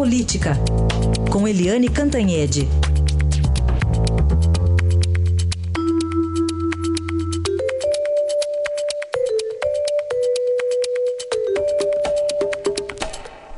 [0.00, 0.54] Política,
[1.30, 2.66] com Eliane Cantanhede.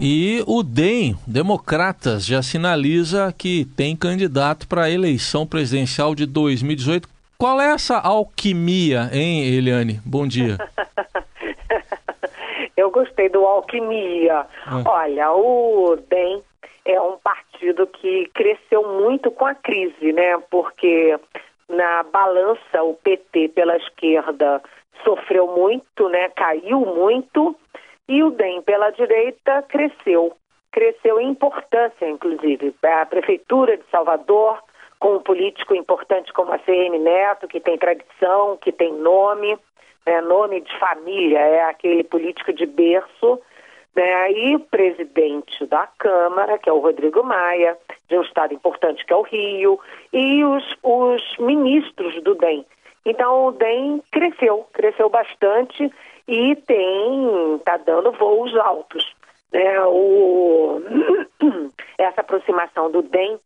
[0.00, 7.06] E o DEM, Democratas, já sinaliza que tem candidato para a eleição presidencial de 2018.
[7.36, 10.00] Qual é essa alquimia, hein, Eliane?
[10.06, 10.56] Bom dia.
[12.80, 14.46] Eu gostei do alquimia.
[14.66, 14.82] Ah.
[14.86, 16.29] Olha, o DEM
[17.60, 20.38] partido que cresceu muito com a crise, né?
[20.50, 21.18] Porque
[21.68, 24.62] na balança o PT pela esquerda
[25.04, 26.30] sofreu muito, né?
[26.30, 27.54] Caiu muito
[28.08, 30.32] e o DEM pela direita cresceu.
[30.72, 32.74] Cresceu em importância, inclusive.
[32.82, 34.58] A Prefeitura de Salvador,
[34.98, 39.58] com um político importante como a CM Neto, que tem tradição, que tem nome,
[40.06, 43.40] né, nome de família, é aquele político de berço,
[43.94, 47.76] né, e o presidente da Câmara, que é o Rodrigo Maia,
[48.08, 49.78] de um estado importante que é o Rio,
[50.12, 52.64] e os, os ministros do DEM.
[53.04, 55.90] Então o DEM cresceu, cresceu bastante
[56.28, 59.14] e tem está dando voos altos.
[59.52, 59.80] Né?
[59.86, 60.80] O,
[61.98, 63.38] essa aproximação do DEM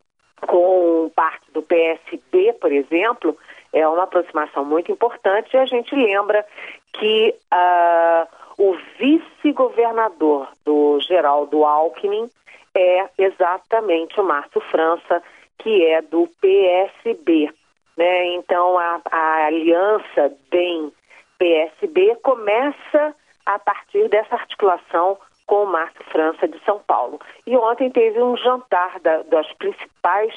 [0.46, 3.36] com parte do PSB, por exemplo,
[3.72, 6.46] é uma aproximação muito importante e a gente lembra
[6.92, 12.30] que uh, o vice-governador do Geraldo Alckmin
[12.74, 15.22] é exatamente o Márcio França,
[15.58, 17.50] que é do PSB.
[17.96, 18.26] Né?
[18.34, 20.92] Então, a, a aliança DEM
[21.38, 23.14] PSB começa
[23.46, 26.78] a partir dessa articulação com o Márcio França de São
[27.74, 30.32] ontem teve um jantar da, das principais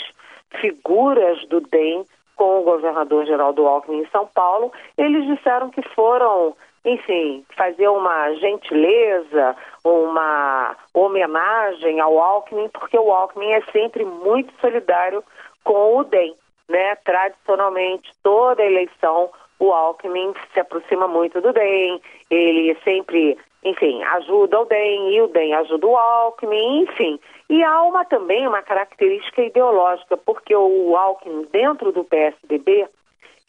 [0.60, 2.04] figuras do DEM
[2.36, 4.72] com o governador Geraldo Alckmin em São Paulo.
[4.98, 13.52] Eles disseram que foram, enfim, fazer uma gentileza, uma homenagem ao Alckmin, porque o Alckmin
[13.52, 15.24] é sempre muito solidário
[15.64, 16.36] com o DEM.
[16.68, 16.96] Né?
[16.98, 22.00] Tradicionalmente, toda eleição o Alckmin se aproxima muito do DEM,
[22.30, 23.38] ele sempre,
[23.70, 27.20] enfim, ajuda o DEM e o DEM ajuda o Alckmin, enfim.
[27.50, 32.88] E há uma também uma característica ideológica, porque o Alckmin dentro do PSDB,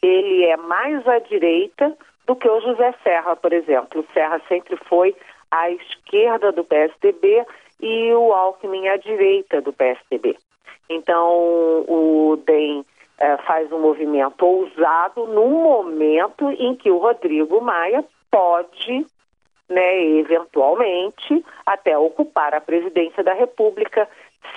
[0.02, 1.96] ele é mais à direita
[2.26, 4.00] do que o José Serra, por exemplo.
[4.00, 5.16] O Serra sempre foi
[5.50, 7.44] à esquerda do PSDB
[7.80, 10.36] e o Alckmin à direita do PSDB.
[10.90, 12.84] Então, o DEM
[13.18, 19.06] é, faz um movimento ousado num momento em que o Rodrigo Maia pode,
[19.68, 24.08] né, eventualmente, até ocupar a presidência da República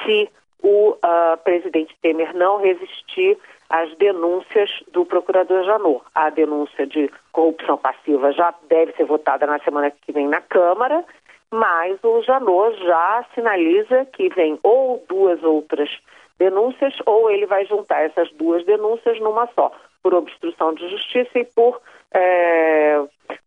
[0.04, 0.30] se
[0.62, 3.38] o uh, presidente Temer não resistir
[3.70, 6.02] às denúncias do procurador Janot.
[6.14, 11.04] A denúncia de corrupção passiva já deve ser votada na semana que vem na Câmara,
[11.50, 15.90] mas o Janot já sinaliza que vem ou duas outras
[16.38, 21.46] denúncias ou ele vai juntar essas duas denúncias numa só, por obstrução de justiça e
[21.46, 21.82] por,
[22.14, 23.02] é,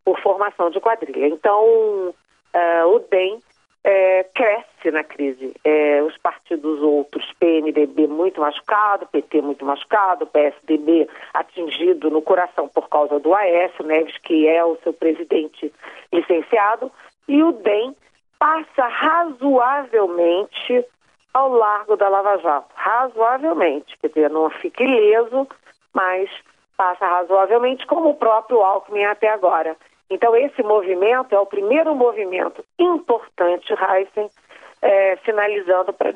[0.05, 1.27] por formação de quadrilha.
[1.27, 2.15] Então,
[2.53, 3.41] é, o DEM
[3.85, 5.55] é, cresce na crise.
[5.63, 12.89] É, os partidos outros, PNDB muito machucado, PT muito machucado, PSDB atingido no coração por
[12.89, 15.73] causa do Aécio Neves, que é o seu presidente
[16.13, 16.91] licenciado,
[17.29, 17.95] e o DEM
[18.39, 20.85] passa razoavelmente
[21.33, 25.49] ao largo da Lava Jato, razoavelmente, quer dizer, não fica ileso,
[25.95, 26.29] mas
[26.77, 29.77] passa razoavelmente, como o próprio Alckmin até agora.
[30.11, 34.29] Então, esse movimento é o primeiro movimento importante, Heisen,
[34.83, 36.13] é, finalizando para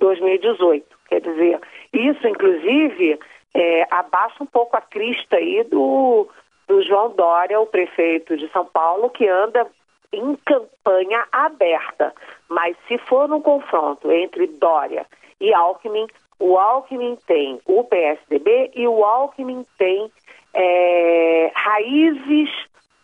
[0.00, 0.84] 2018.
[1.08, 1.60] Quer dizer,
[1.92, 3.18] isso, inclusive,
[3.54, 6.28] é, abaixa um pouco a crista aí do,
[6.66, 9.66] do João Dória, o prefeito de São Paulo, que anda
[10.12, 12.14] em campanha aberta.
[12.48, 15.06] Mas se for no confronto entre Dória
[15.40, 16.06] e Alckmin,
[16.38, 20.10] o Alckmin tem o PSDB e o Alckmin tem
[20.54, 22.50] é, raízes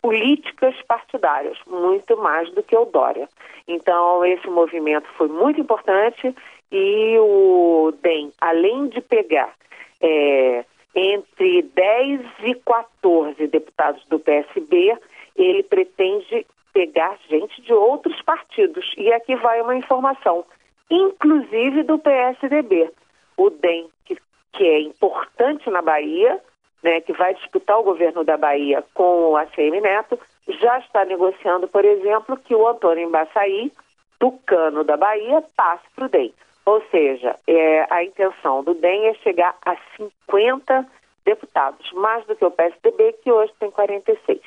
[0.01, 3.29] políticas partidárias, muito mais do que o Dória.
[3.67, 6.35] Então, esse movimento foi muito importante
[6.71, 9.55] e o DEM, além de pegar
[10.01, 10.65] é,
[10.95, 14.97] entre 10 e 14 deputados do PSB,
[15.37, 18.93] ele pretende pegar gente de outros partidos.
[18.97, 20.45] E aqui vai uma informação,
[20.91, 22.91] inclusive do PSDB.
[23.37, 24.17] O DEM, que,
[24.53, 26.41] que é importante na Bahia,
[26.83, 30.19] né, que vai disputar o governo da Bahia com o ACM Neto,
[30.61, 33.73] já está negociando, por exemplo, que o Antônio Embaçaí,
[34.19, 36.33] tucano da Bahia, passe para o DEM.
[36.67, 40.87] Ou seja, é, a intenção do DEM é chegar a 50
[41.25, 44.41] deputados, mais do que o PSDB, que hoje tem 46.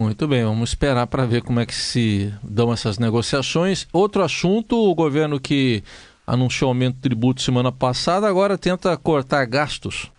[0.00, 3.88] Muito bem, vamos esperar para ver como é que se dão essas negociações.
[3.92, 5.82] Outro assunto, o governo que
[6.28, 10.12] anunciou aumento de tributo semana passada, agora tenta cortar gastos.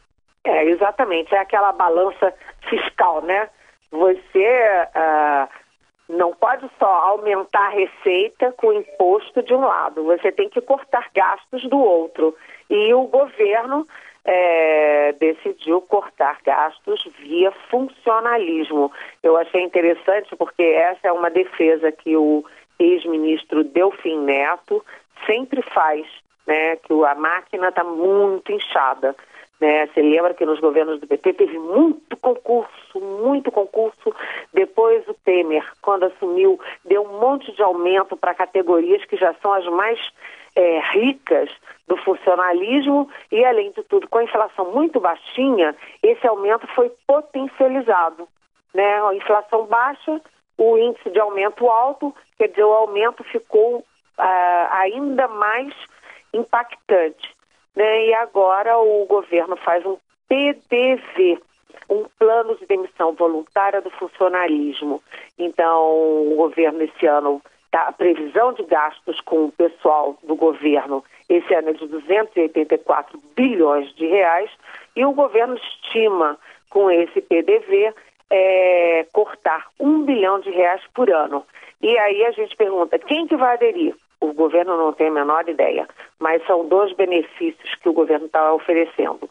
[0.43, 1.33] É, exatamente.
[1.33, 2.33] É aquela balança
[2.67, 3.47] fiscal, né?
[3.91, 4.47] Você
[4.95, 5.47] uh,
[6.09, 11.07] não pode só aumentar a receita com imposto de um lado, você tem que cortar
[11.13, 12.35] gastos do outro.
[12.69, 13.87] E o governo
[14.25, 18.91] é, decidiu cortar gastos via funcionalismo.
[19.23, 22.43] Eu achei interessante porque essa é uma defesa que o
[22.79, 24.83] ex-ministro Delfim Neto
[25.25, 26.05] sempre faz,
[26.45, 29.15] né, que a máquina está muito inchada.
[29.59, 29.87] Né?
[29.87, 34.13] Você lembra que nos governos do PT teve muito concurso, muito concurso.
[34.53, 39.53] Depois o Temer, quando assumiu, deu um monte de aumento para categorias que já são
[39.53, 39.99] as mais
[40.55, 41.49] é, ricas
[41.87, 48.27] do funcionalismo e, além de tudo, com a inflação muito baixinha, esse aumento foi potencializado.
[48.73, 49.01] Né?
[49.01, 50.21] A inflação baixa,
[50.57, 53.83] o índice de aumento alto, quer dizer, o aumento ficou
[54.19, 55.73] ah, ainda mais
[56.33, 57.33] impactante.
[57.75, 58.07] Né?
[58.07, 61.39] E agora o governo faz um PDV,
[61.89, 65.01] um plano de demissão voluntária do funcionalismo.
[65.37, 65.87] Então,
[66.31, 71.53] o governo esse ano, tá, a previsão de gastos com o pessoal do governo esse
[71.53, 74.49] ano é de 284 bilhões de reais
[74.95, 76.37] e o governo estima
[76.69, 77.93] com esse PDV
[78.29, 81.45] é, cortar um bilhão de reais por ano.
[81.81, 83.95] E aí a gente pergunta, quem que vai aderir?
[84.21, 85.87] O governo não tem a menor ideia,
[86.19, 89.29] mas são dois benefícios que o governo está oferecendo.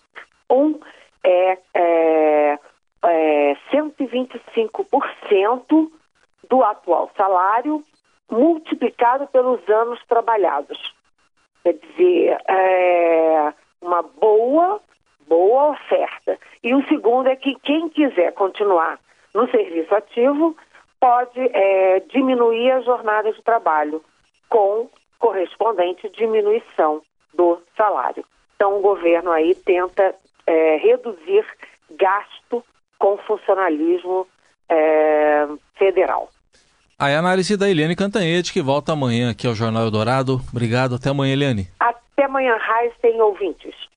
[0.51, 0.81] Um
[1.23, 2.59] é, é,
[3.05, 5.91] é 125%
[6.49, 7.85] do atual salário
[8.31, 10.95] multiplicado pelos anos trabalhados.
[11.63, 14.81] Quer dizer, é uma boa,
[15.27, 16.39] boa oferta.
[16.63, 18.99] E o segundo é que quem quiser continuar
[19.35, 20.57] no serviço ativo
[21.01, 24.03] pode é, diminuir a jornada de trabalho
[24.49, 27.03] com correspondente diminuição
[27.35, 28.25] do salário.
[28.57, 30.15] Então, o governo aí tenta
[30.47, 31.45] é, reduzir
[31.91, 32.65] gasto
[32.99, 34.27] com funcionalismo
[34.69, 35.47] é,
[35.77, 36.29] federal.
[36.99, 40.41] A análise da Eliane Cantanhete, que volta amanhã aqui ao Jornal Eldorado.
[40.51, 41.69] Obrigado, até amanhã, Eliane.
[41.79, 43.89] Até amanhã, Raiz, tem ouvintes.